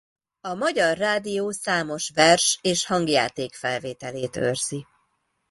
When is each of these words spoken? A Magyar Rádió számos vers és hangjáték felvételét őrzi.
A 0.41 0.53
Magyar 0.53 0.97
Rádió 0.97 1.51
számos 1.51 2.09
vers 2.13 2.57
és 2.61 2.85
hangjáték 2.85 3.53
felvételét 3.55 4.35
őrzi. 4.35 4.85